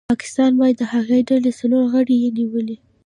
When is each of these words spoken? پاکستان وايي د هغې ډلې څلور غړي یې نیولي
پاکستان 0.11 0.51
وايي 0.59 0.73
د 0.77 0.81
هغې 0.93 1.19
ډلې 1.29 1.51
څلور 1.59 1.83
غړي 1.93 2.15
یې 2.23 2.29
نیولي 2.37 2.77